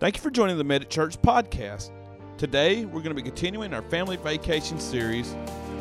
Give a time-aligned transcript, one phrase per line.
[0.00, 1.90] Thank you for joining the Medic Church podcast.
[2.38, 5.36] Today, we're going to be continuing our family vacation series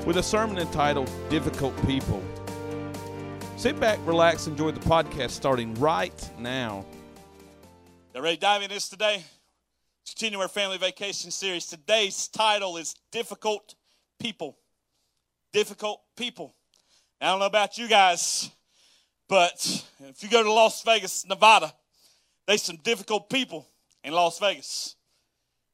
[0.06, 2.22] with a sermon entitled Difficult People.
[3.56, 6.86] Sit back, relax, enjoy the podcast starting right now.
[8.14, 9.24] You ready to dive into this today?
[10.06, 11.66] Continue our family vacation series.
[11.66, 13.76] Today's title is Difficult
[14.20, 14.58] People.
[15.54, 16.54] Difficult People.
[17.22, 18.52] I don't know about you guys,
[19.30, 21.74] but if you go to Las Vegas, Nevada,
[22.48, 23.66] they some difficult people
[24.04, 24.96] in Las Vegas.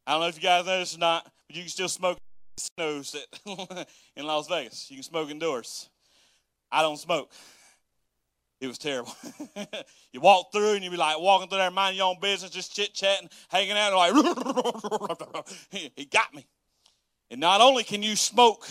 [0.07, 2.17] I don't know if you guys know this or not, but you can still smoke
[2.77, 3.15] casinos
[4.15, 4.89] in Las Vegas.
[4.89, 5.89] You can smoke indoors.
[6.71, 7.31] I don't smoke.
[8.61, 9.15] It was terrible.
[10.13, 12.73] you walk through and you be like walking through there, minding your own business, just
[12.73, 14.13] chit chatting, hanging out, like
[15.71, 16.47] he got me.
[17.29, 18.67] And not only can you smoke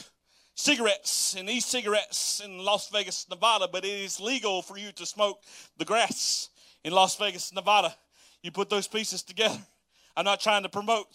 [0.54, 5.42] cigarettes and e-cigarettes in Las Vegas, Nevada, but it is legal for you to smoke
[5.76, 6.48] the grass
[6.82, 7.95] in Las Vegas, Nevada.
[8.44, 9.58] You put those pieces together.
[10.16, 11.06] I'm not trying to promote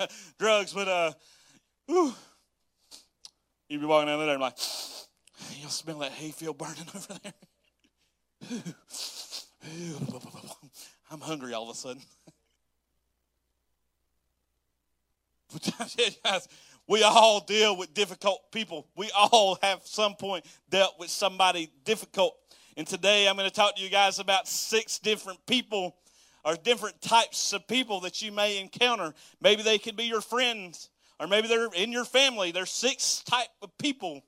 [0.40, 1.12] drugs, but uh,
[1.86, 2.12] whew,
[3.68, 4.58] you'd be walking down there and like,
[5.60, 7.32] you'll smell that hayfield burning over there.
[11.10, 12.02] I'm hungry all of a sudden.
[16.88, 18.88] we all deal with difficult people.
[18.96, 22.36] We all have some point dealt with somebody difficult.
[22.76, 25.94] And today I'm going to talk to you guys about six different people
[26.44, 29.14] or different types of people that you may encounter.
[29.40, 32.50] Maybe they could be your friends or maybe they're in your family.
[32.50, 34.22] There's six type of people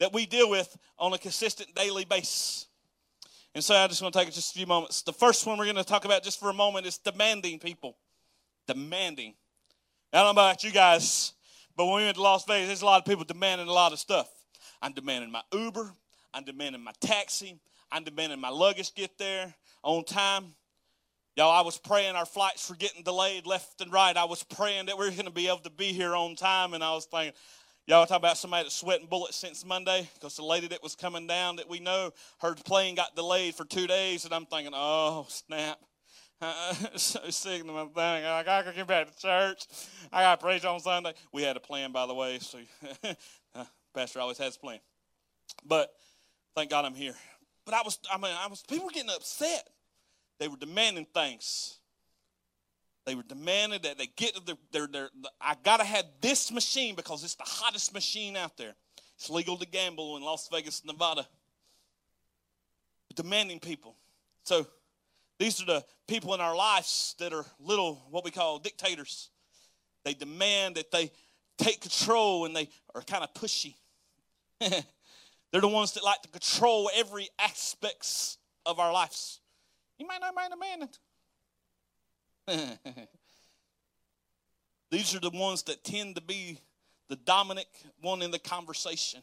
[0.00, 2.66] that we deal with on a consistent daily basis.
[3.54, 5.02] And so I just want to take just a few moments.
[5.02, 7.96] The first one we're going to talk about just for a moment is demanding people.
[8.66, 9.34] Demanding.
[10.12, 11.32] I don't know about you guys,
[11.76, 13.92] but when we went to Las Vegas, there's a lot of people demanding a lot
[13.92, 14.28] of stuff.
[14.82, 15.90] I'm demanding my Uber.
[16.34, 17.58] I'm demanding my taxi.
[17.90, 20.54] I'm demanding my luggage get there on time.
[21.36, 24.16] Y'all, I was praying our flights were getting delayed left and right.
[24.16, 26.72] I was praying that we are going to be able to be here on time,
[26.72, 27.34] and I was thinking,
[27.88, 31.28] Y'all talk about somebody that's sweating bullets since Monday because the lady that was coming
[31.28, 32.10] down that we know,
[32.40, 35.78] her plane got delayed for two days, and I'm thinking, oh, snap.
[36.40, 38.24] Uh, so sick to my thing.
[38.24, 39.66] I gotta get back to church.
[40.12, 41.12] I got to preach on Sunday.
[41.32, 42.58] We had a plan, by the way, so
[43.54, 43.64] uh,
[43.94, 44.80] Pastor always has a plan.
[45.64, 45.92] But
[46.56, 47.14] thank God I'm here.
[47.64, 48.64] But I was, I mean, I was.
[48.68, 49.68] People were getting upset.
[50.38, 51.78] They were demanding things.
[53.06, 55.10] They were demanding that they get their, their, their,
[55.40, 58.74] I got to have this machine because it's the hottest machine out there.
[59.16, 61.26] It's legal to gamble in Las Vegas, Nevada.
[63.14, 63.96] Demanding people.
[64.42, 64.66] So
[65.38, 69.30] these are the people in our lives that are little, what we call dictators.
[70.04, 71.10] They demand that they
[71.58, 73.74] take control and they are kind of pushy.
[74.60, 79.40] They're the ones that like to control every aspects of our lives.
[79.98, 80.98] You might not mind a minute.
[84.90, 86.60] These are the ones that tend to be
[87.08, 87.66] the dominant
[88.00, 89.22] one in the conversation.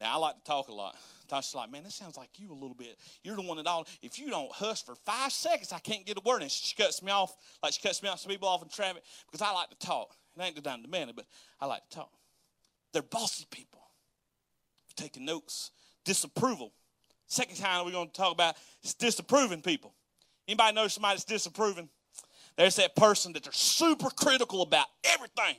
[0.00, 0.96] Now, I like to talk a lot.
[1.28, 2.98] Tasha's like, man, this sounds like you a little bit.
[3.22, 6.16] You're the one that all, if you don't hush for five seconds, I can't get
[6.16, 6.48] a word in.
[6.48, 9.46] She cuts me off, like she cuts me off, some people off in traffic, because
[9.46, 10.14] I like to talk.
[10.36, 11.26] It ain't to man it, but
[11.60, 12.12] I like to talk.
[12.92, 13.80] They're bossy people.
[14.96, 15.70] Taking notes.
[16.04, 16.72] Disapproval.
[17.28, 19.94] Second time we're going to talk about is disapproving people.
[20.48, 21.88] Anybody know somebody that's disapproving?
[22.56, 25.56] There's that person that they're super critical about everything.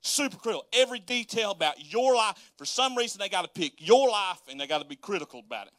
[0.00, 0.66] Super critical.
[0.72, 2.36] Every detail about your life.
[2.56, 5.40] For some reason, they got to pick your life and they got to be critical
[5.40, 5.72] about it.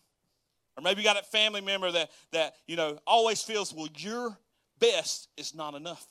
[0.78, 4.38] Or maybe you got a family member that, that, you know, always feels, well, your
[4.80, 6.06] best is not enough.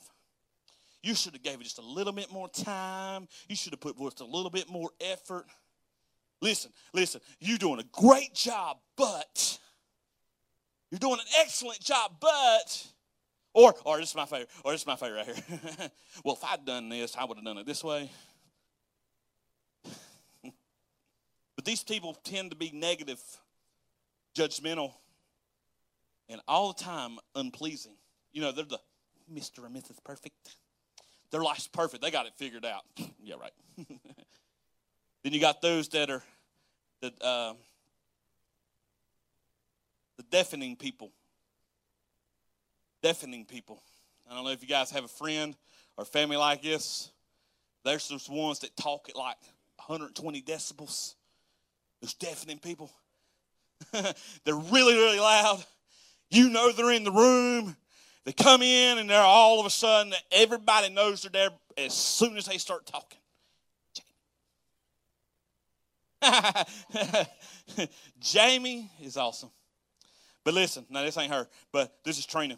[1.01, 3.27] You should have gave it just a little bit more time.
[3.49, 5.45] You should have put forth a little bit more effort.
[6.43, 9.57] Listen, listen, you're doing a great job, but
[10.91, 12.85] you're doing an excellent job, but,
[13.53, 15.89] or, or this is my favorite, or this is my favorite right here.
[16.25, 18.11] well, if I'd done this, I would have done it this way.
[20.43, 23.21] but these people tend to be negative,
[24.35, 24.91] judgmental,
[26.27, 27.95] and all the time unpleasing.
[28.33, 28.79] You know, they're the
[29.33, 29.65] Mr.
[29.65, 30.03] and Mrs.
[30.03, 30.57] Perfect.
[31.31, 32.03] Their life's perfect.
[32.03, 32.83] They got it figured out.
[33.23, 33.53] yeah, right.
[35.23, 36.21] Then you got those that are
[37.01, 37.53] that uh,
[40.17, 41.11] the deafening people.
[43.01, 43.81] Deafening people.
[44.29, 45.55] I don't know if you guys have a friend
[45.97, 47.11] or family like this.
[47.83, 49.37] There's those ones that talk at like
[49.77, 51.15] 120 decibels.
[52.01, 52.91] Those deafening people.
[53.91, 55.63] they're really, really loud.
[56.29, 57.75] You know they're in the room.
[58.25, 62.37] They come in and they're all of a sudden, everybody knows they're there as soon
[62.37, 63.19] as they start talking.
[68.19, 69.51] Jamie is awesome.
[70.43, 72.57] But listen, now this ain't her, but this is training.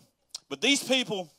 [0.49, 1.31] But these people,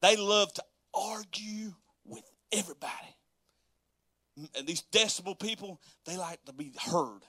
[0.00, 0.64] they love to
[0.94, 1.72] argue
[2.04, 3.16] with everybody.
[4.56, 7.20] And these decibel people, they like to be heard.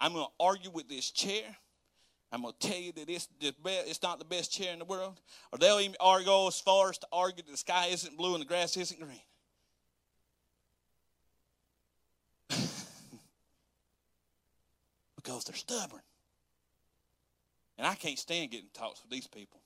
[0.00, 1.44] I'm going to argue with this chair.
[2.32, 5.20] I'm going to tell you that it's, it's not the best chair in the world.
[5.52, 8.40] Or they'll even argue as far as to argue that the sky isn't blue and
[8.40, 9.20] the grass isn't green.
[15.22, 16.00] Because they're stubborn.
[17.78, 19.60] And I can't stand getting talks with these people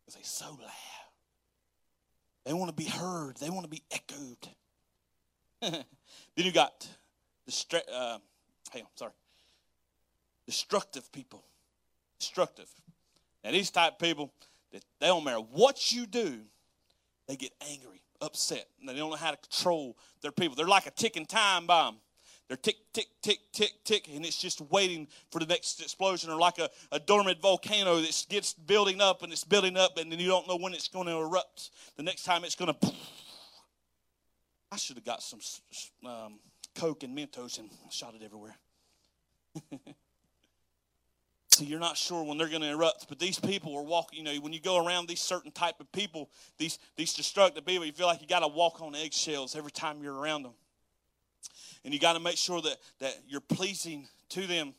[0.00, 0.70] because they're so loud.
[2.44, 4.48] They want to be heard, they want to be echoed.
[5.60, 5.84] then
[6.36, 6.88] you got
[7.48, 8.18] distra- uh,
[8.72, 9.12] hey, I'm sorry,
[10.46, 11.44] destructive people.
[12.18, 12.68] Destructive.
[13.44, 14.32] Now these type people,
[14.72, 16.40] that they don't matter what you do,
[17.28, 20.56] they get angry, upset, and they don't know how to control their people.
[20.56, 21.96] They're like a ticking time bomb.
[22.52, 26.36] They're tick, tick, tick, tick, tick, and it's just waiting for the next explosion, or
[26.36, 30.18] like a, a dormant volcano that gets building up and it's building up, and then
[30.18, 31.70] you don't know when it's going to erupt.
[31.96, 32.92] The next time it's going to.
[34.70, 35.40] I should have got some
[36.04, 36.40] um,
[36.74, 38.54] Coke and Mentos and shot it everywhere.
[41.52, 43.10] So you're not sure when they're going to erupt.
[43.10, 45.92] But these people are walking, you know, when you go around these certain type of
[45.92, 49.70] people, these, these destructive people, you feel like you got to walk on eggshells every
[49.70, 50.52] time you're around them.
[51.84, 54.74] And you got to make sure that, that you're pleasing to them.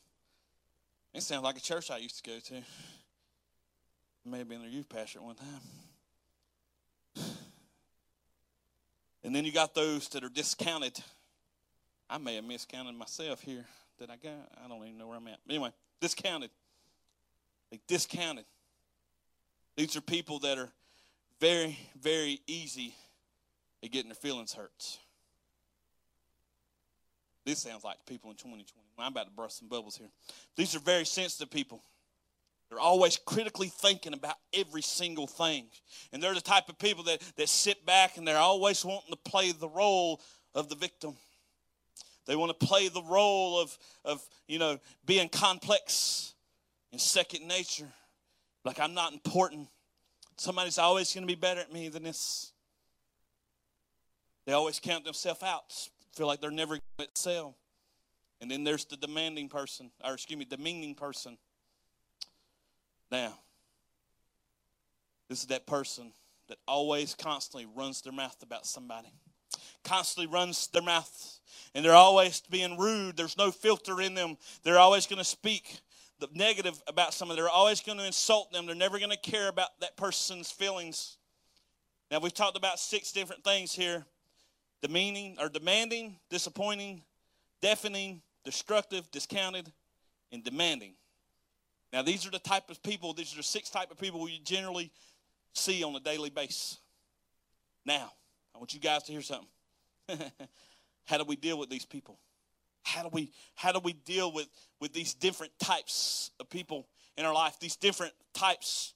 [1.13, 2.61] It sounds like a church I used to go to.
[4.25, 5.61] Maybe in their youth pastor at one time.
[9.23, 10.99] And then you got those that are discounted.
[12.09, 13.65] I may have miscounted myself here.
[13.97, 14.33] Did I go?
[14.63, 15.39] I don't even know where I'm at.
[15.49, 15.71] Anyway,
[16.01, 16.49] discounted.
[17.71, 18.45] They discounted.
[19.75, 20.69] These are people that are
[21.39, 22.95] very, very easy
[23.81, 24.97] at getting their feelings hurt.
[27.45, 28.67] This sounds like people in 2020.
[28.97, 30.07] I'm about to burst some bubbles here.
[30.55, 31.83] These are very sensitive people.
[32.69, 35.65] They're always critically thinking about every single thing.
[36.11, 39.29] And they're the type of people that, that sit back and they're always wanting to
[39.29, 40.21] play the role
[40.55, 41.15] of the victim.
[42.25, 46.33] They want to play the role of, of you know, being complex
[46.91, 47.89] and second nature.
[48.63, 49.67] Like I'm not important.
[50.37, 52.53] Somebody's always going to be better at me than this.
[54.45, 57.55] They always count themselves out feel like they're never going to sell.
[58.41, 61.37] And then there's the demanding person, or excuse me, demeaning person.
[63.11, 63.39] Now,
[65.29, 66.11] this is that person
[66.49, 69.13] that always constantly runs their mouth about somebody.
[69.83, 71.39] Constantly runs their mouth.
[71.73, 73.15] And they're always being rude.
[73.15, 74.37] There's no filter in them.
[74.63, 75.79] They're always going to speak
[76.19, 77.37] the negative about someone.
[77.37, 78.65] They're always going to insult them.
[78.65, 81.17] They're never going to care about that person's feelings.
[82.11, 84.05] Now, we've talked about six different things here
[84.83, 87.01] demeaning or demanding, disappointing,
[87.61, 89.71] deafening, destructive, discounted,
[90.31, 90.93] and demanding.
[91.93, 94.39] Now, these are the type of people, these are the six type of people we
[94.43, 94.91] generally
[95.53, 96.79] see on a daily basis.
[97.85, 98.11] Now,
[98.53, 99.47] I want you guys to hear something.
[101.05, 102.19] how do we deal with these people?
[102.83, 104.47] How do we how do we deal with
[104.81, 106.87] with these different types of people
[107.17, 107.57] in our life?
[107.57, 108.93] These different types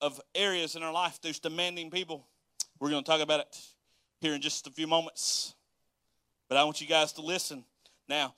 [0.00, 1.18] of areas in our life.
[1.20, 2.26] There's demanding people.
[2.80, 3.58] We're going to talk about it
[4.20, 5.54] here in just a few moments.
[6.48, 7.64] But I want you guys to listen.
[8.08, 8.34] Now,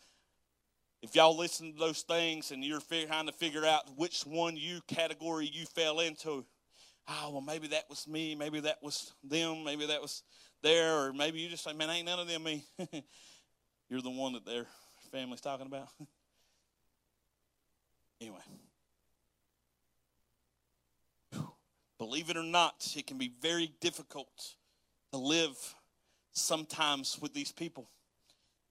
[1.03, 4.81] if y'all listen to those things and you're trying to figure out which one you
[4.87, 6.45] category you fell into,
[7.09, 10.23] oh, well, maybe that was me, maybe that was them, maybe that was
[10.63, 12.65] there, or maybe you just say, man, ain't none of them me.
[13.89, 14.67] you're the one that their
[15.11, 15.89] family's talking about.
[18.21, 18.39] anyway.
[21.99, 24.55] Believe it or not, it can be very difficult
[25.13, 25.57] to live
[26.33, 27.89] sometimes with these people.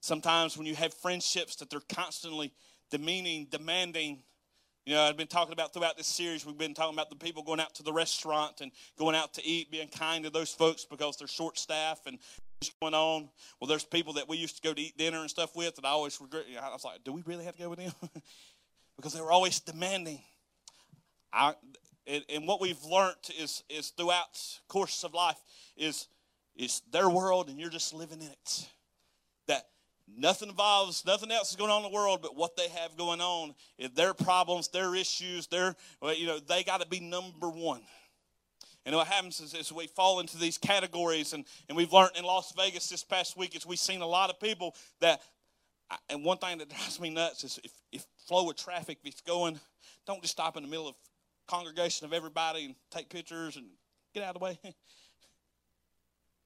[0.02, 2.54] Sometimes when you have friendships that they're constantly
[2.90, 4.24] demeaning, demanding.
[4.86, 7.44] You know, I've been talking about throughout this series, we've been talking about the people
[7.44, 10.86] going out to the restaurant and going out to eat, being kind to those folks
[10.86, 12.18] because they're short staff and
[12.82, 13.30] going on.
[13.60, 15.86] Well, there's people that we used to go to eat dinner and stuff with, and
[15.86, 16.46] I always regret.
[16.62, 17.92] I was like, do we really have to go with them?
[18.96, 20.22] because they were always demanding.
[21.32, 21.54] I,
[22.08, 25.40] and, and what we've learned is is throughout course of life
[25.78, 26.08] is
[26.60, 28.70] it's their world and you're just living in it.
[29.48, 29.64] That
[30.14, 33.22] nothing involves, nothing else is going on in the world but what they have going
[33.22, 33.56] on.
[33.78, 35.74] If their problems, their issues, their,
[36.16, 37.82] you know, they got to be number one.
[38.86, 42.24] And what happens is, is, we fall into these categories, and, and we've learned in
[42.24, 45.22] Las Vegas this past week is we've seen a lot of people that,
[46.10, 49.60] and one thing that drives me nuts is if, if flow of traffic, it's going,
[50.08, 50.96] don't just stop in the middle of
[51.48, 53.66] congregation of everybody and take pictures and
[54.14, 54.60] get out of the way.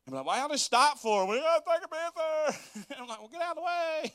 [0.08, 1.26] I'm like, why y'all just stop for?
[1.28, 2.96] We gotta take a picture.
[3.02, 4.14] I'm like, well, get out of the way.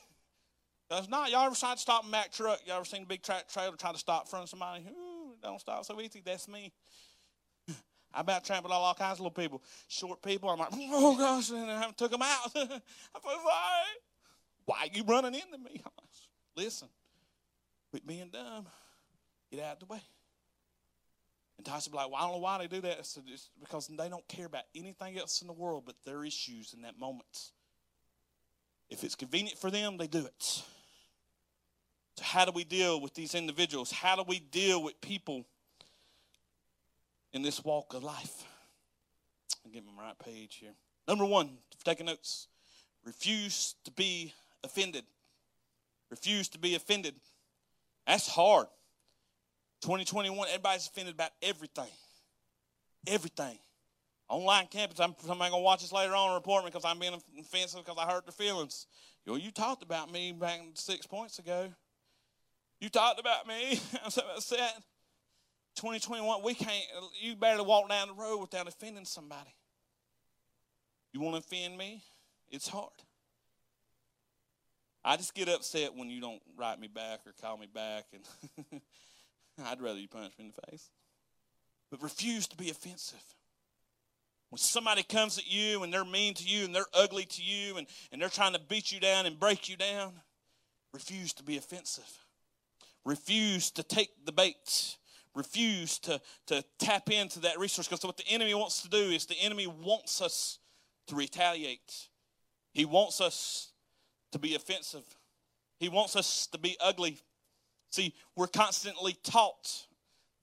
[0.89, 1.31] That's not.
[1.31, 2.59] Y'all ever tried to stop a Mack truck?
[2.65, 4.85] Y'all ever seen a big tra- trailer try to stop in front of somebody?
[4.89, 6.21] Ooh, don't stop so easy.
[6.23, 6.71] That's me.
[8.13, 9.63] I about trampled all, all kinds of little people.
[9.87, 12.51] Short people, I'm like, oh gosh, and I took them out.
[12.55, 12.81] I'm sorry.
[14.65, 15.81] Why are you running into me?
[16.55, 16.89] Listen,
[17.89, 18.67] quit being dumb.
[19.51, 20.01] Get out of the way.
[21.59, 23.05] And Tasha be like, well, I don't know why they do that.
[23.05, 26.73] Said, it's because they don't care about anything else in the world but their issues
[26.73, 27.51] in that moment.
[28.89, 30.41] If it's convenient for them, they do it.
[30.41, 30.63] So,
[32.23, 33.91] how do we deal with these individuals?
[33.91, 35.45] How do we deal with people
[37.33, 38.45] in this walk of life?
[39.65, 40.71] I'll them the right page here.
[41.09, 42.47] Number one, taking notes,
[43.03, 45.03] refuse to be offended.
[46.09, 47.15] Refuse to be offended.
[48.07, 48.67] That's hard.
[49.81, 51.89] 2021, everybody's offended about everything.
[53.07, 53.57] Everything.
[54.27, 57.19] Online campus, I'm somebody gonna watch this later on and report me because I'm being
[57.39, 58.85] offensive because I hurt their feelings.
[59.25, 61.69] Yo, you talked about me back six points ago.
[62.79, 63.79] You talked about me.
[64.03, 64.75] I'm so upset.
[65.75, 66.85] 2021, we can't.
[67.21, 69.53] You barely walk down the road without offending somebody.
[71.13, 72.03] You want to offend me?
[72.49, 72.91] It's hard.
[75.03, 78.81] I just get upset when you don't write me back or call me back, and
[79.65, 80.89] I'd rather you punch me in the face.
[81.91, 83.23] But refuse to be offensive.
[84.49, 87.77] When somebody comes at you and they're mean to you and they're ugly to you
[87.77, 90.13] and, and they're trying to beat you down and break you down,
[90.93, 92.09] refuse to be offensive.
[93.05, 94.97] Refuse to take the bait.
[95.35, 97.87] Refuse to, to tap into that resource.
[97.87, 100.59] Because what the enemy wants to do is the enemy wants us
[101.07, 102.07] to retaliate.
[102.73, 103.71] He wants us
[104.31, 105.05] to be offensive.
[105.79, 107.19] He wants us to be ugly.
[107.89, 109.87] See, we're constantly taught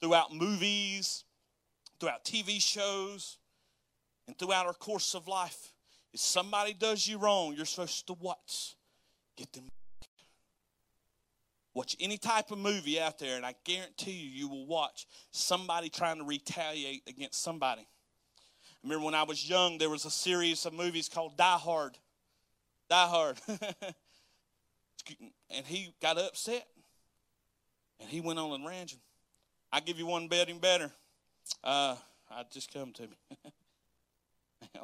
[0.01, 1.25] throughout movies,
[2.01, 3.39] throughout TV shows,
[4.27, 5.73] and throughout our course of life.
[6.13, 8.75] If somebody does you wrong, you're supposed to what?
[9.37, 9.71] Get them.
[11.75, 15.91] Watch any type of movie out there, and I guarantee you, you will watch somebody
[15.91, 17.83] trying to retaliate against somebody.
[17.83, 21.99] I remember when I was young, there was a series of movies called Die Hard.
[22.89, 23.37] Die Hard.
[25.51, 26.67] and he got upset
[28.01, 28.97] and he went on a ranch.
[29.73, 30.91] I give you one betting better.
[31.63, 31.97] Uh,
[32.31, 33.17] I just come to me.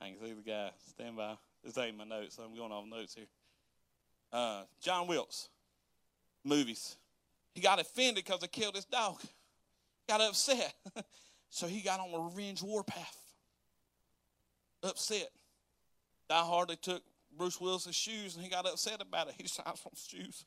[0.00, 0.70] I can see the guy.
[0.88, 1.34] Stand by.
[1.64, 3.26] This ain't my notes, so I'm going off notes here.
[4.32, 5.48] Uh, John Wick's,
[6.44, 6.96] movies.
[7.54, 9.20] He got offended because they killed his dog.
[10.08, 10.72] Got upset.
[11.50, 13.16] so he got on a revenge warpath.
[14.82, 15.30] Upset.
[16.28, 17.02] Die Hard, they took
[17.36, 19.34] Bruce Willis's shoes and he got upset about it.
[19.36, 20.44] He decided on shoes.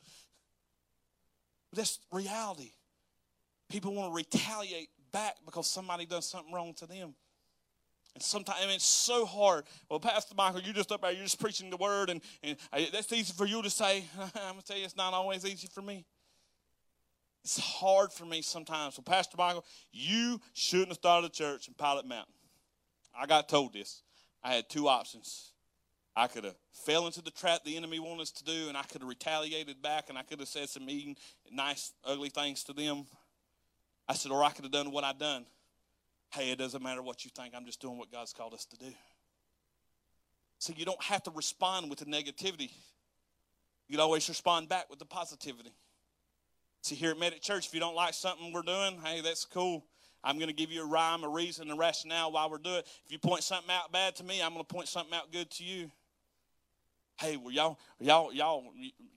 [1.73, 2.71] That's reality.
[3.69, 7.15] People want to retaliate back because somebody does something wrong to them.
[8.13, 9.65] And sometimes I mean, it's so hard.
[9.89, 12.81] Well, Pastor Michael, you're just up there, you're just preaching the word, and, and uh,
[12.91, 14.03] that's easy for you to say.
[14.35, 16.05] I'm going to tell you, it's not always easy for me.
[17.43, 18.97] It's hard for me sometimes.
[18.97, 22.33] Well, Pastor Michael, you shouldn't have started a church in Pilot Mountain.
[23.19, 24.03] I got told this.
[24.43, 25.52] I had two options.
[26.15, 28.83] I could have fell into the trap the enemy wanted us to do, and I
[28.83, 31.15] could have retaliated back, and I could have said some mean,
[31.51, 33.05] nice, ugly things to them.
[34.07, 35.45] I said, or I could have done what I done.
[36.31, 37.53] Hey, it doesn't matter what you think.
[37.55, 38.93] I'm just doing what God's called us to do.
[40.59, 42.71] So you don't have to respond with the negativity.
[43.87, 45.73] You can always respond back with the positivity.
[46.81, 49.85] See, here at Medic Church, if you don't like something we're doing, hey, that's cool.
[50.23, 52.87] I'm going to give you a rhyme, a reason, a rationale why we're doing it.
[53.05, 55.49] If you point something out bad to me, I'm going to point something out good
[55.51, 55.91] to you.
[57.17, 58.63] Hey, well, y'all, y'all, y'all,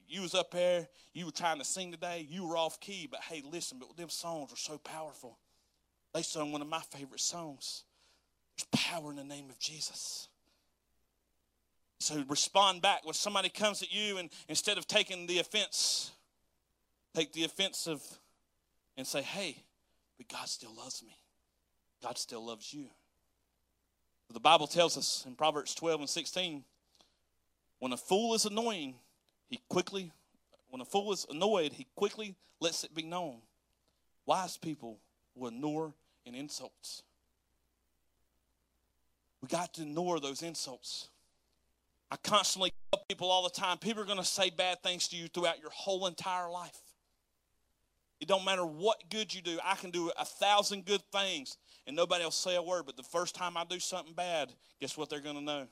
[0.07, 3.21] you was up there, you were trying to sing today, you were off key, but
[3.21, 5.37] hey, listen, but them songs are so powerful.
[6.13, 7.83] They sung one of my favorite songs.
[8.57, 10.29] There's power in the name of Jesus.
[11.99, 16.11] So respond back when somebody comes at you and instead of taking the offense,
[17.15, 18.01] take the offensive
[18.95, 19.63] and say, hey,
[20.17, 21.17] but God still loves me.
[22.01, 22.85] God still loves you.
[24.31, 26.63] The Bible tells us in Proverbs 12 and 16
[27.79, 28.95] when a fool is annoying,
[29.49, 30.11] he quickly,
[30.69, 33.39] when a fool is annoyed, he quickly lets it be known.
[34.25, 34.99] Wise people
[35.35, 35.93] will ignore
[36.25, 37.03] in insults.
[39.41, 41.09] We got to ignore those insults.
[42.09, 45.15] I constantly tell people all the time people are going to say bad things to
[45.15, 46.79] you throughout your whole entire life.
[48.19, 49.59] It don't matter what good you do.
[49.63, 52.85] I can do a thousand good things and nobody will say a word.
[52.85, 55.67] But the first time I do something bad, guess what they're going to know?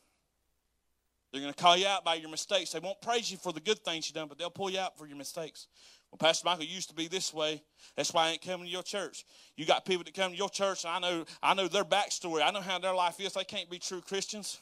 [1.36, 2.72] They're going to call you out by your mistakes.
[2.72, 4.98] They won't praise you for the good things you've done, but they'll pull you out
[4.98, 5.68] for your mistakes.
[6.10, 7.62] Well, Pastor Michael used to be this way.
[7.98, 9.26] That's why I ain't coming to your church.
[9.58, 12.42] You got people that come to your church, and I know I know their backstory.
[12.42, 13.34] I know how their life is.
[13.34, 14.62] They can't be true Christians.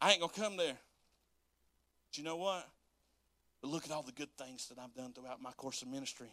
[0.00, 0.74] I ain't gonna come there.
[2.08, 2.68] But you know what?
[3.62, 6.32] But look at all the good things that I've done throughout my course of ministry.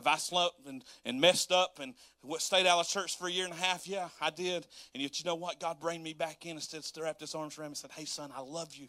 [0.00, 1.92] Have I slept and, and messed up and
[2.38, 3.86] stayed out of church for a year and a half?
[3.86, 4.66] Yeah, I did.
[4.94, 5.60] And yet, you know what?
[5.60, 8.06] God brought me back in instead of wrapped his arms around me and said, Hey,
[8.06, 8.88] son, I love you.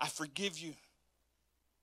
[0.00, 0.72] I forgive you.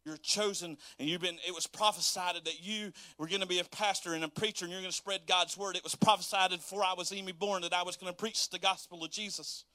[0.04, 1.38] You're chosen, and you've been.
[1.48, 4.72] It was prophesied that you were going to be a pastor and a preacher, and
[4.72, 5.76] you're going to spread God's word.
[5.76, 8.60] It was prophesied before I was even born that I was going to preach the
[8.60, 9.66] gospel of Jesus.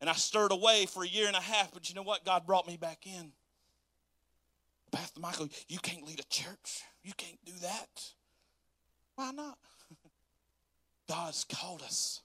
[0.00, 2.24] And I stirred away for a year and a half, but you know what?
[2.24, 3.32] God brought me back in.
[4.96, 6.82] Pastor Michael, you can't lead a church.
[7.04, 8.02] You can't do that.
[9.14, 9.58] Why not?
[11.08, 12.22] God's called us.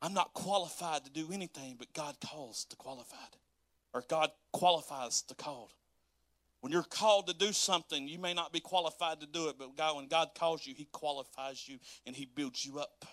[0.00, 3.36] I'm not qualified to do anything, but God calls the qualified
[3.92, 5.74] or God qualifies the called.
[6.60, 9.76] When you're called to do something, you may not be qualified to do it, but
[9.76, 13.04] God, when God calls you, He qualifies you and He builds you up.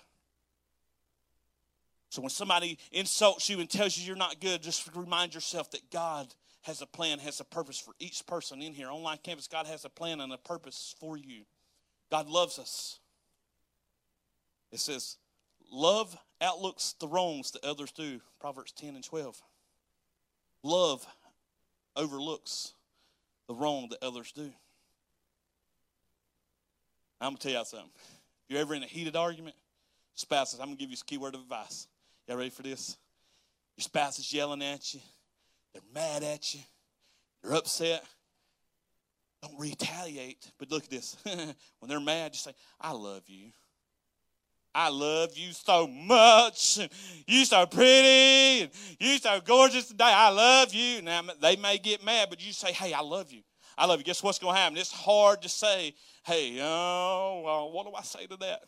[2.09, 5.91] So when somebody insults you and tells you you're not good, just remind yourself that
[5.91, 8.89] God has a plan, has a purpose for each person in here.
[8.89, 11.43] Online campus, God has a plan and a purpose for you.
[12.09, 12.99] God loves us.
[14.71, 15.17] It says,
[15.71, 18.19] love outlooks the wrongs that others do.
[18.39, 19.41] Proverbs 10 and 12.
[20.63, 21.05] Love
[21.95, 22.73] overlooks
[23.47, 24.51] the wrong that others do.
[27.21, 27.89] I'm going to tell y'all something.
[27.95, 29.55] If you're ever in a heated argument,
[30.15, 31.87] spouses, I'm going to give you a key word of advice.
[32.27, 32.97] Y'all ready for this?
[33.77, 34.99] Your spouse is yelling at you,
[35.73, 36.61] they're mad at you,
[37.41, 38.03] they're upset.
[39.41, 41.17] Don't retaliate, but look at this.
[41.23, 43.51] when they're mad, just say, I love you.
[44.75, 46.79] I love you so much.
[47.27, 48.71] You so pretty.
[48.99, 50.05] You so gorgeous today.
[50.05, 51.01] I love you.
[51.01, 53.43] Now they may get mad, but you say, "Hey, I love you.
[53.77, 54.77] I love you." Guess what's going to happen?
[54.77, 55.93] It's hard to say,
[56.25, 58.63] "Hey, oh, well, what do I say to that?"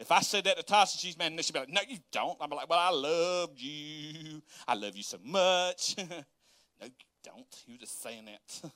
[0.00, 2.38] If I said that to Tasha, she's mad, and she'd be like, "No, you don't."
[2.40, 4.40] I'm like, "Well, I love you.
[4.66, 6.90] I love you so much." no, you
[7.22, 7.64] don't.
[7.66, 8.72] You're just saying that.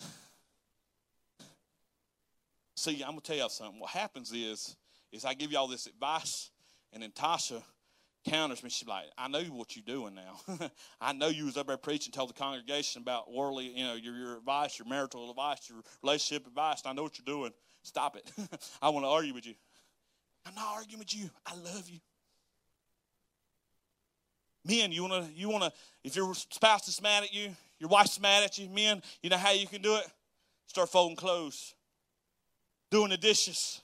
[2.76, 3.78] See, I'm gonna tell y'all something.
[3.78, 4.76] What happens is
[5.12, 6.50] is I give y'all this advice,
[6.92, 7.62] and then Tasha
[8.24, 8.70] counters me.
[8.70, 10.70] She's like, I know what you're doing now.
[11.00, 14.16] I know you was up there preaching, told the congregation about worldly, you know, your,
[14.16, 16.82] your advice, your marital advice, your relationship advice.
[16.84, 17.52] I know what you're doing.
[17.82, 18.30] Stop it.
[18.82, 19.54] I want to argue with you.
[20.46, 21.30] I'm not arguing with you.
[21.46, 22.00] I love you.
[24.66, 28.44] Men, you wanna, you wanna, if your spouse is mad at you, your wife's mad
[28.44, 30.06] at you, men, you know how you can do it?
[30.66, 31.74] Start folding clothes,
[32.90, 33.82] doing the dishes,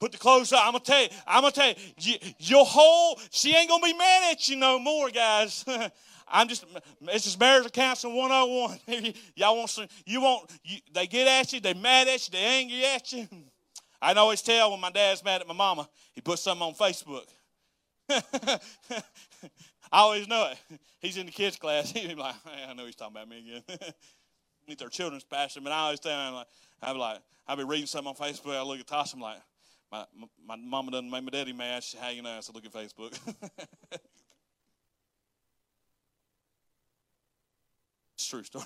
[0.00, 0.64] Put the clothes up.
[0.64, 1.08] I'm gonna tell you.
[1.26, 2.16] I'm gonna tell you.
[2.38, 3.20] Your whole.
[3.30, 5.62] She ain't gonna be mad at you no more, guys.
[6.28, 6.64] I'm just.
[7.02, 9.12] It's just marriage counseling 101.
[9.36, 9.86] Y'all want some?
[10.06, 10.50] You want?
[10.64, 11.60] You, they get at you.
[11.60, 12.32] They mad at you.
[12.32, 13.28] They angry at you.
[14.02, 15.88] I can always tell when my dad's mad at my mama.
[16.12, 17.26] He puts something on Facebook.
[19.92, 20.78] I always know it.
[21.00, 21.90] He's in the kids' class.
[21.94, 23.62] He's like, hey, I know he's talking about me again.
[24.66, 26.46] He's their children's pastor, but I always tell him like,
[26.82, 28.56] I'll be like, I'll be reading something on Facebook.
[28.56, 29.38] I look at Tasha, I'm like,
[29.90, 30.04] my,
[30.46, 31.82] my, mama doesn't make my daddy mad.
[31.82, 33.18] She's hanging out, so look at Facebook.
[38.14, 38.64] it's true story.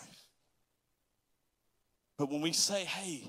[2.18, 3.24] But when we say, hey,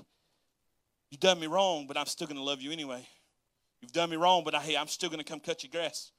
[1.10, 3.06] you've done me wrong, but I'm still going to love you anyway.
[3.80, 6.10] You've done me wrong, but I, hey, I'm still going to come cut your grass.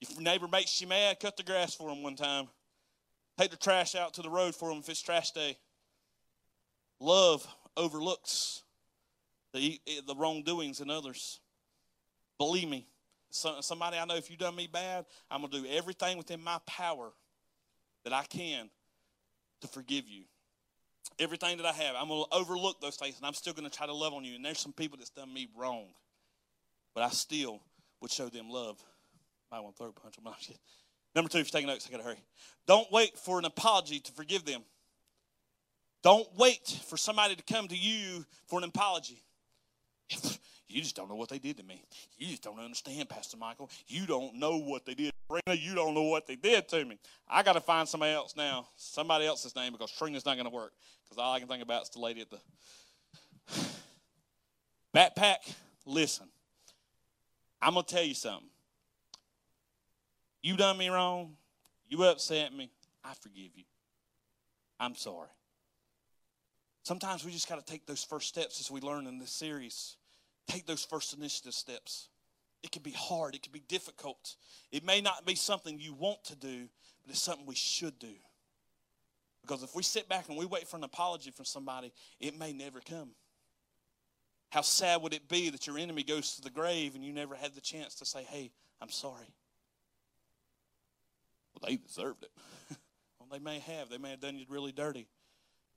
[0.00, 2.48] If your neighbor makes you mad, cut the grass for him one time.
[3.38, 5.56] Take the trash out to the road for him if it's trash day.
[7.00, 8.62] Love overlooks
[9.52, 11.40] the, eh, the wrongdoings in others.
[12.38, 12.86] Believe me,
[13.30, 16.58] somebody I know, if you've done me bad, I'm going to do everything within my
[16.66, 17.12] power
[18.04, 18.70] that I can
[19.60, 20.24] to forgive you.
[21.18, 23.76] Everything that I have, I'm going to overlook those things, and I'm still going to
[23.76, 24.34] try to love on you.
[24.34, 25.86] And there's some people that's done me wrong,
[26.94, 27.60] but I still
[28.00, 28.82] would show them love.
[29.52, 30.24] I want to throw a punch them.
[31.14, 32.22] Number two, if you're taking notes, I got to hurry.
[32.66, 34.62] Don't wait for an apology to forgive them.
[36.02, 39.22] Don't wait for somebody to come to you for an apology.
[40.74, 41.80] You just don't know what they did to me.
[42.18, 43.70] You just don't understand, Pastor Michael.
[43.86, 45.12] You don't know what they did.
[45.30, 46.98] Trina, you don't know what they did to me.
[47.28, 50.52] I got to find somebody else now, somebody else's name, because Trina's not going to
[50.52, 50.72] work.
[51.04, 52.40] Because all I can think about is the lady at the
[54.92, 55.54] backpack.
[55.86, 56.26] Listen,
[57.62, 58.48] I'm going to tell you something.
[60.42, 61.36] You done me wrong.
[61.88, 62.68] You upset me.
[63.04, 63.62] I forgive you.
[64.80, 65.28] I'm sorry.
[66.82, 69.94] Sometimes we just got to take those first steps as we learn in this series.
[70.46, 72.08] Take those first initiative steps.
[72.62, 74.36] It can be hard, it can be difficult.
[74.72, 76.68] It may not be something you want to do,
[77.02, 78.14] but it's something we should do.
[79.42, 82.54] Because if we sit back and we wait for an apology from somebody, it may
[82.54, 83.10] never come.
[84.48, 87.34] How sad would it be that your enemy goes to the grave and you never
[87.34, 89.34] had the chance to say, hey, I'm sorry?
[91.52, 92.30] Well, they deserved it.
[93.18, 93.90] well, they may have.
[93.90, 95.08] They may have done you really dirty.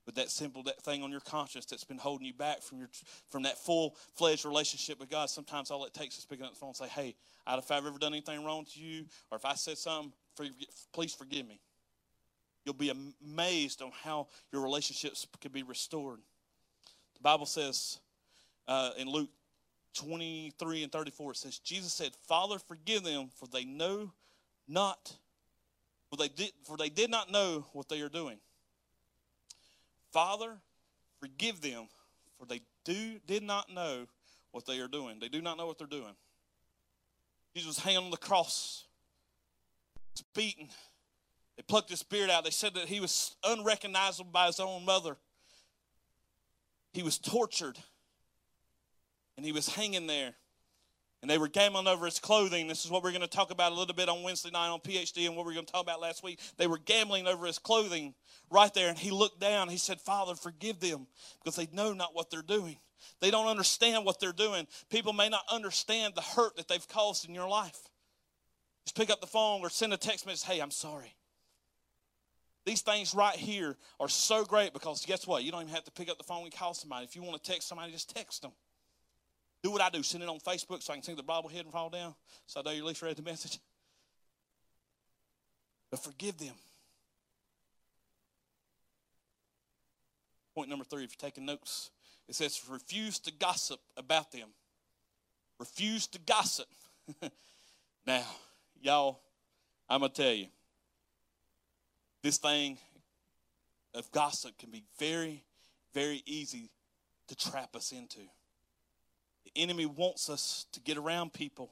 [0.08, 2.90] With that simple that thing on your conscience that's been holding you back from your
[3.30, 5.30] from that full fledged relationship with God.
[5.30, 7.16] Sometimes all it takes is picking up the phone and say, "Hey,
[7.46, 10.12] out if I've ever done anything wrong to you, or if I said something,
[10.92, 11.60] please forgive me."
[12.66, 12.92] You'll be
[13.24, 16.20] amazed on how your relationships can be restored.
[17.14, 18.00] The Bible says
[18.68, 19.30] uh, in Luke
[19.94, 24.12] 23 and 34, it says, Jesus said, Father, forgive them, for they know
[24.68, 25.16] not,
[26.10, 28.38] for they did, for they did not know what they are doing.
[30.12, 30.58] Father,
[31.20, 31.88] forgive them,
[32.40, 34.08] for they do did not know
[34.52, 35.20] what they are doing.
[35.20, 36.16] They do not know what they're doing.
[37.54, 38.86] Jesus was hanging on the cross,
[40.14, 40.70] was beaten.
[41.56, 42.44] They plucked his beard out.
[42.44, 45.18] They said that he was unrecognizable by his own mother.
[46.94, 47.78] He was tortured,
[49.36, 50.34] and he was hanging there.
[51.22, 52.68] And they were gambling over his clothing.
[52.68, 54.80] This is what we're going to talk about a little bit on Wednesday night on
[54.80, 56.40] PhD and what we are going to talk about last week.
[56.58, 58.14] They were gambling over his clothing
[58.52, 58.90] right there.
[58.90, 59.70] And he looked down.
[59.70, 61.08] He said, Father, forgive them
[61.44, 62.78] because they know not what they're doing.
[63.20, 64.68] They don't understand what they're doing.
[64.90, 67.80] People may not understand the hurt that they've caused in your life.
[68.86, 71.16] Just pick up the phone or send a text message, hey, I'm sorry.
[72.66, 75.44] These things right here are so great because guess what?
[75.44, 77.06] You don't even have to pick up the phone and call somebody.
[77.06, 78.52] If you want to text somebody, just text them.
[79.68, 80.02] Do what I do.
[80.02, 82.16] Send it on Facebook so I can see the Bible hit and fall down.
[82.46, 83.60] So I know you at least read the message.
[85.92, 86.54] But forgive them.
[90.56, 91.90] Point number three, if you're taking notes,
[92.30, 94.48] it says refuse to gossip about them.
[95.60, 96.68] Refuse to gossip.
[98.08, 98.24] now,
[98.82, 99.20] y'all,
[99.90, 100.48] I'm going to tell you,
[102.24, 102.78] this thing
[103.94, 105.44] of gossip can be very,
[105.94, 106.70] very easy
[107.28, 108.22] to trap us into.
[109.54, 111.70] The enemy wants us to get around people.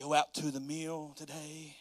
[0.00, 1.74] Go out to the meal today.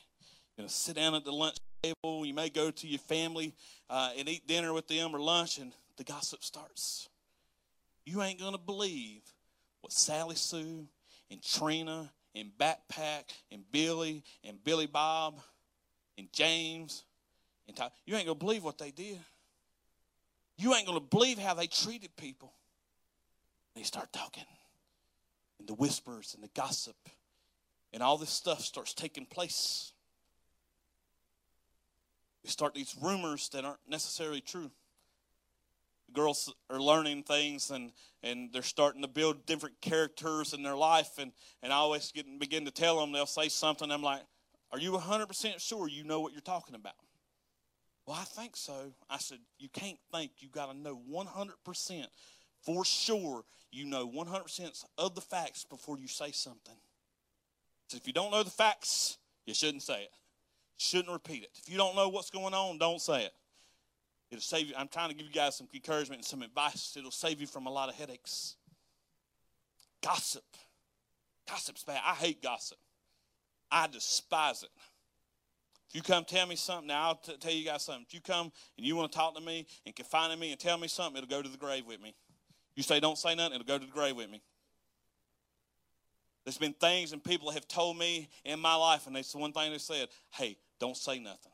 [0.57, 2.25] You're going to sit down at the lunch table.
[2.25, 3.53] You may go to your family
[3.91, 7.09] uh, and eat dinner with them or lunch, and the gossip starts.
[8.05, 9.21] You ain't going to believe
[9.81, 10.87] what Sally Sue
[11.29, 15.39] and Trina and Backpack and Billy and Billy Bob
[16.17, 17.03] and James
[17.67, 19.19] and Ty, you ain't going to believe what they did.
[20.57, 22.51] You ain't going to believe how they treated people.
[23.75, 24.43] They start talking
[25.61, 26.95] and the whispers and the gossip
[27.93, 29.93] and all this stuff starts taking place.
[32.43, 34.71] We start these rumors that aren't necessarily true.
[36.07, 37.91] The girls are learning things and,
[38.23, 41.19] and they're starting to build different characters in their life.
[41.19, 43.91] And, and I always get, begin to tell them, they'll say something.
[43.91, 44.21] I'm like,
[44.71, 46.95] Are you 100% sure you know what you're talking about?
[48.07, 48.93] Well, I think so.
[49.09, 50.31] I said, You can't think.
[50.39, 52.07] You got to know 100%
[52.63, 56.75] for sure you know 100% of the facts before you say something.
[57.87, 60.11] So if you don't know the facts, you shouldn't say it.
[60.77, 61.49] Shouldn't repeat it.
[61.61, 63.33] If you don't know what's going on, don't say it.
[64.31, 64.73] It'll save you.
[64.77, 66.95] I'm trying to give you guys some encouragement and some advice.
[66.97, 68.55] It'll save you from a lot of headaches.
[70.01, 70.45] Gossip.
[71.47, 72.01] Gossip's bad.
[72.05, 72.77] I hate gossip.
[73.69, 74.69] I despise it.
[75.89, 78.05] If you come tell me something, now I'll t- tell you guys something.
[78.07, 80.59] If you come and you want to talk to me and confine in me and
[80.59, 82.15] tell me something, it'll go to the grave with me.
[82.75, 84.41] You say, don't say nothing, it'll go to the grave with me.
[86.43, 89.53] There's been things and people have told me in my life, and it's the one
[89.53, 91.51] thing they said, hey, don't say nothing.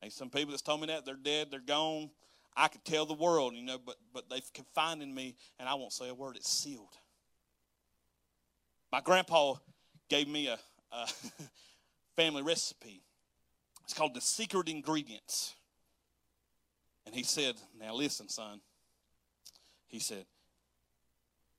[0.00, 2.10] Hey, some people that's told me that, they're dead, they're gone.
[2.56, 5.74] I could tell the world, you know, but, but they've confined in me, and I
[5.74, 6.36] won't say a word.
[6.36, 6.98] It's sealed.
[8.92, 9.54] My grandpa
[10.08, 10.58] gave me a,
[10.92, 11.08] a
[12.16, 13.02] family recipe.
[13.84, 15.54] It's called the secret ingredients.
[17.06, 18.60] And he said, Now listen, son.
[19.94, 20.24] He said,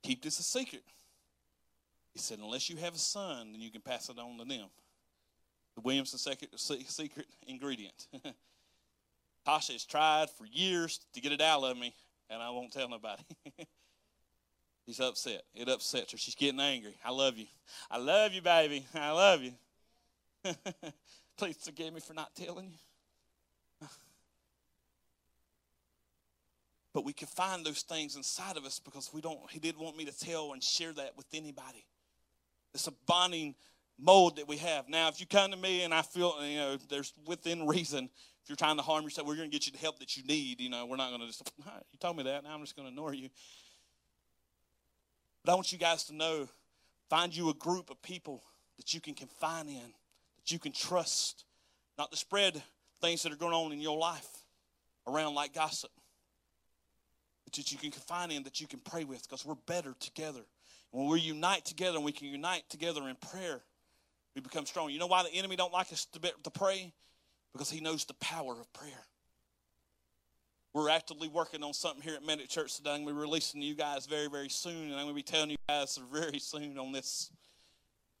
[0.02, 0.82] Keep this a secret.
[2.12, 4.66] He said, Unless you have a son, then you can pass it on to them.
[5.74, 8.06] The Williamson secret, secret ingredient.
[9.48, 11.94] Tasha has tried for years to get it out of me,
[12.28, 13.22] and I won't tell nobody.
[14.86, 15.40] She's upset.
[15.54, 16.18] It upsets her.
[16.18, 16.98] She's getting angry.
[17.02, 17.46] I love you.
[17.90, 18.84] I love you, baby.
[18.94, 19.52] I love you.
[21.38, 22.85] Please forgive me for not telling you.
[26.96, 29.98] But we can find those things inside of us because we don't, he didn't want
[29.98, 31.84] me to tell and share that with anybody.
[32.72, 33.54] It's a bonding
[33.98, 34.88] mold that we have.
[34.88, 38.08] Now, if you come to me and I feel, you know, there's within reason,
[38.42, 40.22] if you're trying to harm yourself, we're going to get you the help that you
[40.22, 40.58] need.
[40.58, 42.88] You know, we're not going to just, you told me that, now I'm just going
[42.88, 43.28] to ignore you.
[45.44, 46.48] But I want you guys to know
[47.10, 48.42] find you a group of people
[48.78, 49.92] that you can confine in,
[50.38, 51.44] that you can trust,
[51.98, 52.62] not to spread
[53.02, 54.46] things that are going on in your life
[55.06, 55.90] around like gossip
[57.54, 60.42] that you can confine in, that you can pray with, because we're better together.
[60.90, 63.60] When we unite together and we can unite together in prayer,
[64.34, 64.90] we become strong.
[64.90, 66.92] You know why the enemy don't like us to, be, to pray?
[67.52, 69.06] Because he knows the power of prayer.
[70.74, 72.90] We're actively working on something here at Medic Church today.
[72.90, 75.22] I'm going to be releasing you guys very, very soon, and I'm going to be
[75.22, 77.30] telling you guys very soon on this.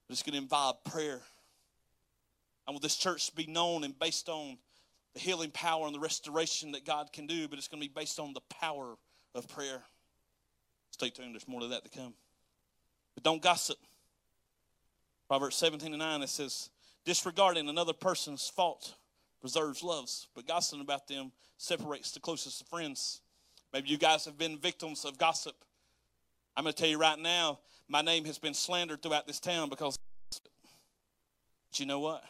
[0.08, 1.20] It's going to involve prayer.
[2.66, 4.56] I want this church to be known and based on
[5.12, 7.92] the healing power and the restoration that God can do, but it's going to be
[7.94, 8.96] based on the power
[9.36, 9.82] of prayer.
[10.90, 12.14] Stay tuned, there's more to that to come.
[13.14, 13.78] But don't gossip.
[15.28, 16.70] Proverbs 17 and 9, it says,
[17.04, 18.94] Disregarding another person's fault
[19.40, 23.20] preserves loves, but gossiping about them separates the closest of friends.
[23.72, 25.54] Maybe you guys have been victims of gossip.
[26.56, 29.68] I'm going to tell you right now, my name has been slandered throughout this town
[29.68, 29.98] because.
[30.30, 32.24] But you know what?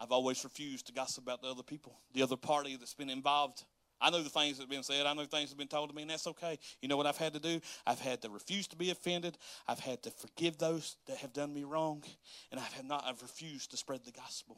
[0.00, 3.62] I've always refused to gossip about the other people, the other party that's been involved.
[4.00, 5.06] I know the things that have been said.
[5.06, 6.58] I know things that have been told to me, and that's okay.
[6.82, 7.60] You know what I've had to do?
[7.86, 9.38] I've had to refuse to be offended.
[9.66, 12.02] I've had to forgive those that have done me wrong,
[12.50, 13.04] and I have not.
[13.06, 14.56] I've refused to spread the gospel.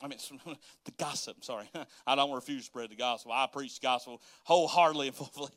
[0.00, 0.18] I mean,
[0.84, 1.44] the gossip.
[1.44, 1.68] Sorry,
[2.06, 3.32] I don't refuse to spread the gospel.
[3.32, 5.50] I preach the gospel wholeheartedly and fully.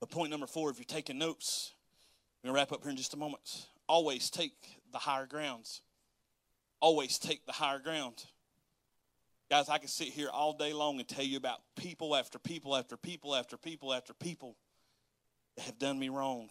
[0.00, 1.74] but point number four, if you're taking notes,
[2.42, 3.66] we're gonna wrap up here in just a moment.
[3.88, 4.52] Always take
[4.92, 5.82] the higher grounds.
[6.80, 8.24] Always take the higher ground.
[9.54, 12.74] Guys, I can sit here all day long and tell you about people after people
[12.74, 14.56] after people after people after people
[15.56, 16.48] that have done me wrong.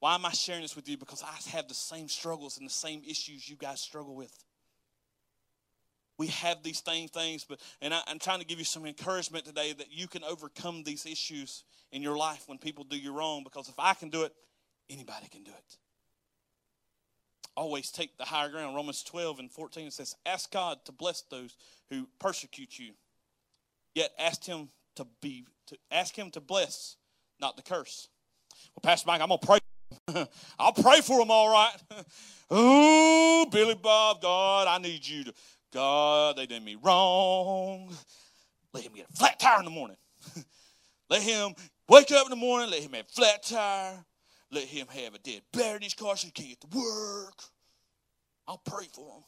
[0.00, 0.96] Why am I sharing this with you?
[0.96, 4.32] Because I have the same struggles and the same issues you guys struggle with.
[6.16, 9.44] We have these same things, but and I, I'm trying to give you some encouragement
[9.44, 13.44] today that you can overcome these issues in your life when people do you wrong.
[13.44, 14.32] Because if I can do it,
[14.88, 15.76] anybody can do it
[17.56, 18.74] always take the higher ground.
[18.74, 21.56] Romans 12 and 14 it says, Ask God to bless those
[21.90, 22.92] who persecute you.
[23.94, 26.96] Yet ask him to be to ask him to bless,
[27.40, 28.08] not to curse.
[28.74, 29.58] Well, Pastor Mike, I'm gonna pray.
[30.58, 31.76] I'll pray for them all right.
[32.50, 35.34] oh, Billy Bob, God, I need you to
[35.72, 37.90] God, they did me wrong.
[38.74, 39.96] Let him get a flat tire in the morning.
[41.10, 41.54] let him
[41.88, 44.04] wake up in the morning, let him have a flat tire.
[44.52, 47.42] Let him have a dead bear in his car so he can't get to work.
[48.46, 49.24] I'll pray for him.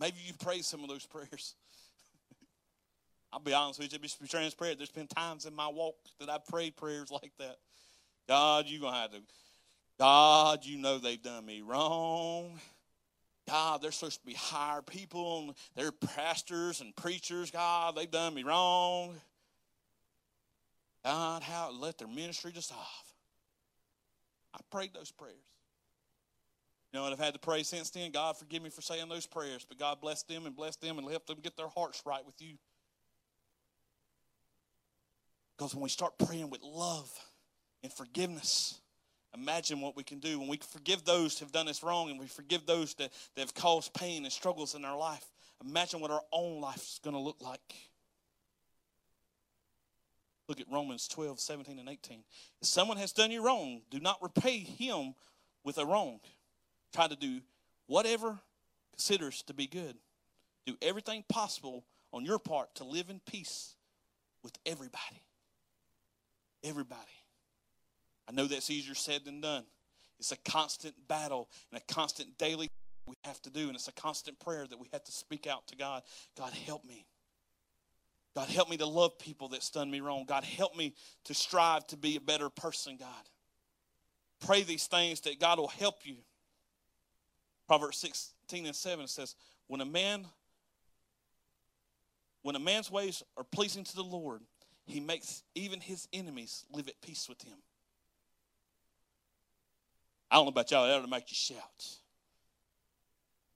[0.00, 1.54] Maybe you pray some of those prayers.
[3.32, 4.78] I'll be honest with you, just be transparent.
[4.78, 7.56] There's been times in my walk that I've prayed prayers like that.
[8.26, 9.20] God, you're going to have to,
[9.98, 12.58] God, you know they've done me wrong.
[13.48, 15.54] God, they're supposed to be higher people.
[15.74, 17.50] They're pastors and preachers.
[17.50, 19.14] God, they've done me wrong.
[21.04, 22.82] God, how let their ministry dissolve.
[24.54, 25.34] I prayed those prayers.
[26.92, 28.10] You know, and I've had to pray since then.
[28.10, 31.08] God, forgive me for saying those prayers, but God bless them and bless them and
[31.08, 32.54] help them get their hearts right with you.
[35.56, 37.10] Because when we start praying with love
[37.82, 38.80] and forgiveness,
[39.34, 40.38] imagine what we can do.
[40.38, 43.40] When we forgive those who have done us wrong and we forgive those that, that
[43.40, 45.24] have caused pain and struggles in our life,
[45.62, 47.74] imagine what our own life is going to look like.
[50.48, 52.24] Look at Romans 12, 17, and 18.
[52.62, 55.14] If someone has done you wrong, do not repay him
[55.62, 56.20] with a wrong.
[56.94, 57.40] Try to do
[57.86, 58.38] whatever
[58.92, 59.96] considers to be good.
[60.66, 63.74] Do everything possible on your part to live in peace
[64.42, 65.22] with everybody.
[66.64, 67.02] Everybody.
[68.26, 69.64] I know that's easier said than done.
[70.18, 72.68] It's a constant battle and a constant daily
[73.06, 75.66] we have to do, and it's a constant prayer that we have to speak out
[75.68, 76.02] to God.
[76.36, 77.06] God, help me.
[78.38, 80.24] God, help me to love people that's done me wrong.
[80.24, 83.08] God, help me to strive to be a better person, God.
[84.46, 86.18] Pray these things that God will help you.
[87.66, 89.34] Proverbs 16 and 7 says,
[89.66, 90.24] When a man
[92.42, 94.42] when a man's ways are pleasing to the Lord,
[94.86, 97.56] he makes even his enemies live at peace with him.
[100.30, 101.98] I don't know about y'all, that'll make you shout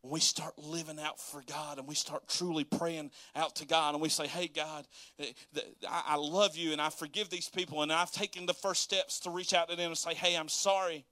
[0.03, 4.03] we start living out for God and we start truly praying out to God and
[4.03, 4.87] we say, Hey, God,
[5.19, 5.27] eh,
[5.88, 9.31] I love you and I forgive these people and I've taken the first steps to
[9.31, 11.05] reach out to them and say, Hey, I'm sorry.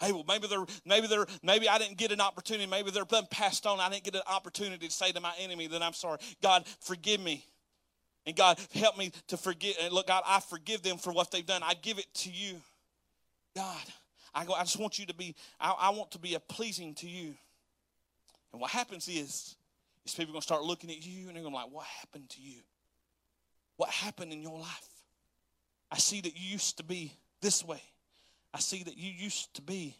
[0.00, 2.68] Hey, well, maybe they're, maybe they're, maybe I didn't get an opportunity.
[2.68, 3.78] Maybe they're been passed on.
[3.78, 6.18] I didn't get an opportunity to say to my enemy that I'm sorry.
[6.42, 7.44] God, forgive me.
[8.26, 9.76] And God, help me to forgive.
[9.80, 11.62] And look, God, I forgive them for what they've done.
[11.64, 12.60] I give it to you.
[13.54, 13.82] God,
[14.34, 16.94] I go, I just want you to be, I, I want to be a pleasing
[16.96, 17.34] to you.
[18.52, 19.56] And what happens is,
[20.04, 21.72] is people are going to start looking at you and they're going to be like,
[21.72, 22.60] what happened to you?
[23.76, 24.88] What happened in your life?
[25.90, 27.82] I see that you used to be this way.
[28.54, 29.96] I see that you used to be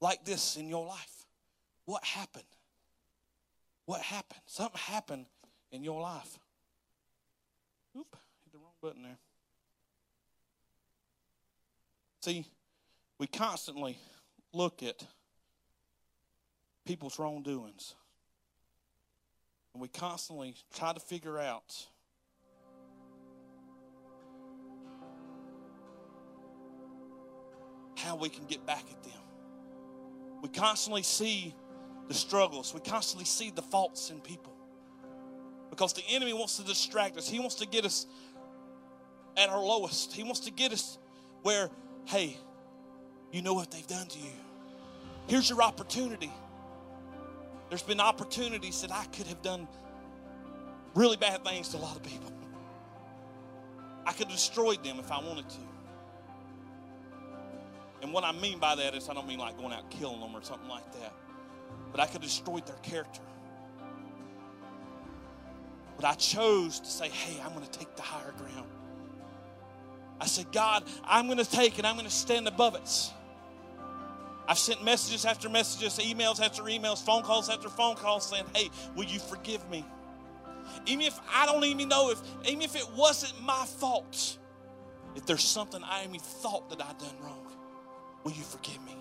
[0.00, 1.26] like this in your life.
[1.84, 2.44] What happened?
[3.86, 4.40] What happened?
[4.46, 5.26] Something happened
[5.72, 6.38] in your life.
[7.96, 9.18] Oop, hit the wrong button there.
[12.20, 12.46] See,
[13.20, 13.98] we constantly
[14.54, 15.06] look at
[16.86, 17.94] people's wrongdoings.
[19.74, 21.86] And we constantly try to figure out
[27.98, 29.12] how we can get back at them.
[30.42, 31.54] We constantly see
[32.08, 34.54] the struggles, we constantly see the faults in people.
[35.68, 38.06] Because the enemy wants to distract us, he wants to get us
[39.36, 40.14] at our lowest.
[40.14, 40.98] He wants to get us
[41.42, 41.68] where,
[42.06, 42.38] hey,
[43.32, 44.32] you know what they've done to you.
[45.26, 46.30] Here's your opportunity.
[47.68, 49.68] There's been opportunities that I could have done
[50.94, 52.32] really bad things to a lot of people.
[54.04, 55.58] I could have destroyed them if I wanted to.
[58.02, 60.34] And what I mean by that is, I don't mean like going out killing them
[60.34, 61.12] or something like that,
[61.92, 63.20] but I could have destroyed their character.
[65.96, 68.68] But I chose to say, hey, I'm going to take the higher ground.
[70.18, 73.12] I said, God, I'm going to take it, I'm going to stand above it.
[74.50, 78.68] I've sent messages after messages, emails after emails, phone calls after phone calls saying, hey,
[78.96, 79.84] will you forgive me?
[80.86, 84.38] Even if I don't even know if, even if it wasn't my fault,
[85.14, 87.46] if there's something I even thought that I'd done wrong,
[88.24, 88.96] will you forgive me?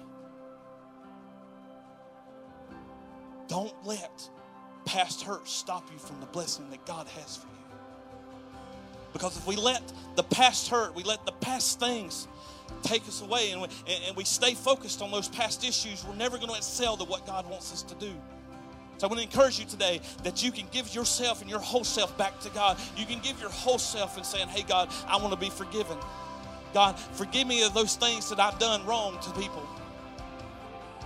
[3.48, 4.30] Don't let
[4.86, 8.62] past hurt stop you from the blessing that God has for you.
[9.14, 9.82] Because if we let
[10.16, 12.28] the past hurt, we let the past things
[12.84, 13.68] take us away and we,
[14.08, 17.26] and we stay focused on those past issues, we're never going to excel to what
[17.26, 18.12] God wants us to do.
[18.98, 21.86] So I want to encourage you today that you can give yourself and your whole
[21.86, 22.78] self back to God.
[22.98, 25.98] You can give your whole self and saying, Hey, God, I want to be forgiven.
[26.74, 29.66] God, forgive me of those things that I've done wrong to people.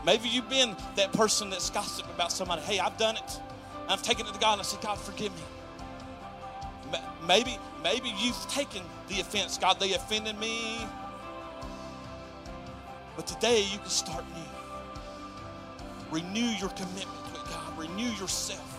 [0.05, 2.61] Maybe you've been that person that's gossiped about somebody.
[2.63, 3.39] Hey, I've done it.
[3.87, 6.99] I've taken it to God and I said, God, forgive me.
[7.27, 9.57] Maybe, maybe you've taken the offense.
[9.57, 10.85] God, they offended me.
[13.15, 16.19] But today you can start new.
[16.19, 17.77] Renew your commitment with God.
[17.77, 18.69] Renew yourself.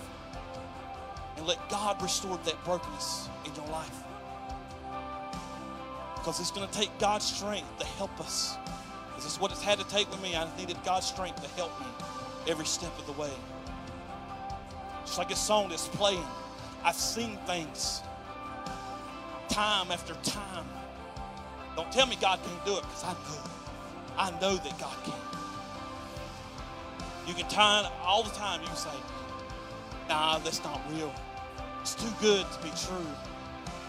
[1.36, 4.02] And let God restore that brokenness in your life.
[6.16, 8.56] Because it's going to take God's strength to help us.
[9.16, 10.34] This is what it's had to take with me.
[10.34, 11.86] I needed God's strength to help me
[12.48, 13.30] every step of the way.
[15.04, 16.24] Just like a song that's playing.
[16.82, 18.00] I've seen things
[19.48, 20.66] time after time.
[21.76, 23.63] Don't tell me God can't do it because I know.
[24.16, 25.14] I know that God can.
[27.26, 28.60] You can time all the time.
[28.60, 28.90] You can say,
[30.08, 31.12] nah, that's not real.
[31.80, 33.06] It's too good to be true.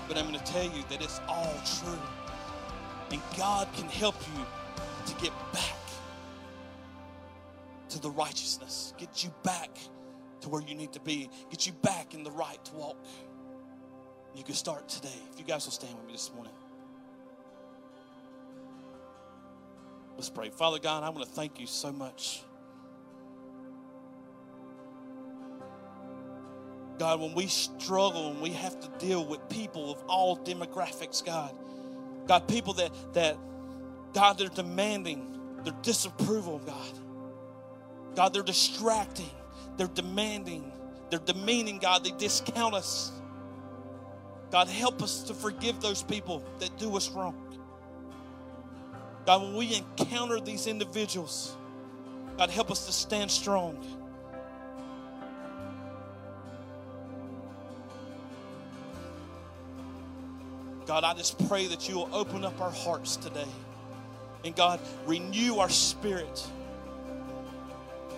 [0.07, 1.99] But I'm going to tell you that it's all true.
[3.11, 4.45] And God can help you
[5.05, 5.75] to get back
[7.89, 9.69] to the righteousness, get you back
[10.41, 12.97] to where you need to be, get you back in the right to walk.
[14.35, 15.21] You can start today.
[15.31, 16.51] If you guys will stand with me this morning.
[20.15, 20.49] Let's pray.
[20.49, 22.41] Father God, I want to thank you so much.
[26.97, 31.53] God, when we struggle and we have to deal with people of all demographics, God,
[32.25, 33.37] God, people that that
[34.13, 36.99] God, they're demanding, they're disapproval, God.
[38.15, 39.29] God, they're distracting,
[39.75, 40.71] they're demanding,
[41.09, 43.11] they're demeaning, God, they discount us.
[44.51, 47.35] God, help us to forgive those people that do us wrong.
[49.25, 51.55] God, when we encounter these individuals,
[52.37, 53.83] God, help us to stand strong.
[60.85, 63.47] God, I just pray that you will open up our hearts today.
[64.43, 66.47] And God, renew our spirit.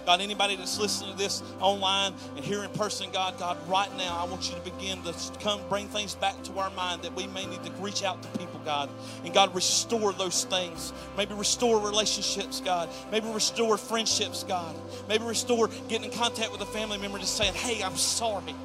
[0.07, 4.17] God, anybody that's listening to this online and here in person, God, God, right now,
[4.17, 7.27] I want you to begin to come bring things back to our mind that we
[7.27, 8.89] may need to reach out to people, God.
[9.25, 10.93] And God, restore those things.
[11.17, 12.87] Maybe restore relationships, God.
[13.11, 14.77] Maybe restore friendships, God.
[15.09, 18.55] Maybe restore getting in contact with a family member just saying, hey, I'm sorry.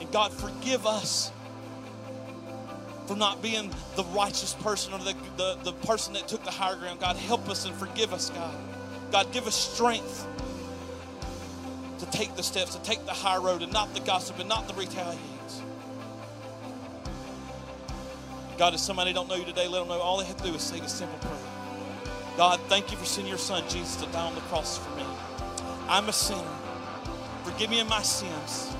[0.00, 1.30] And God, forgive us
[3.06, 6.74] for not being the righteous person or the, the, the person that took the higher
[6.74, 6.98] ground.
[6.98, 8.56] God, help us and forgive us, God.
[9.10, 10.26] God, give us strength
[11.98, 14.68] to take the steps, to take the high road and not the gossip and not
[14.68, 15.62] the retaliates.
[18.56, 20.54] God, if somebody don't know you today, let them know all they have to do
[20.54, 21.36] is say a simple prayer.
[22.36, 25.04] God, thank you for sending your son Jesus to die on the cross for me.
[25.88, 26.42] I'm a sinner.
[27.42, 28.74] Forgive me of my sins.